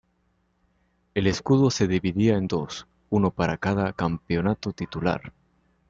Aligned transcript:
El 1.13 1.27
escudo 1.27 1.69
se 1.69 1.87
dividía 1.87 2.35
en 2.35 2.47
dos, 2.47 2.87
uno 3.11 3.29
para 3.29 3.57
cada 3.57 3.93
campeonato 3.93 4.73
titular. 4.73 5.31